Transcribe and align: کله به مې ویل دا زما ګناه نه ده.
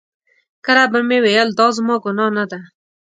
کله 0.65 0.83
به 0.91 0.99
مې 1.07 1.17
ویل 1.23 1.49
دا 1.59 1.67
زما 1.77 1.95
ګناه 2.03 2.31
نه 2.37 2.45
ده. 2.51 2.59